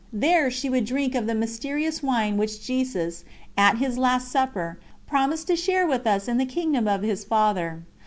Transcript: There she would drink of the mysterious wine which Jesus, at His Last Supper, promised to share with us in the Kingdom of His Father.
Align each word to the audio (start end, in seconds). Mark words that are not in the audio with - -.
There 0.11 0.49
she 0.49 0.67
would 0.67 0.85
drink 0.85 1.13
of 1.13 1.27
the 1.27 1.35
mysterious 1.35 2.01
wine 2.01 2.35
which 2.35 2.65
Jesus, 2.65 3.23
at 3.55 3.77
His 3.77 3.99
Last 3.99 4.29
Supper, 4.31 4.79
promised 5.05 5.45
to 5.45 5.55
share 5.55 5.85
with 5.85 6.07
us 6.07 6.27
in 6.27 6.39
the 6.39 6.45
Kingdom 6.47 6.87
of 6.87 7.03
His 7.03 7.23
Father. 7.23 7.83